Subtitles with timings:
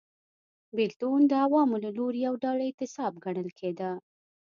[0.75, 3.91] بېلتون د عوامو له لوري یو ډول اعتصاب ګڼل کېده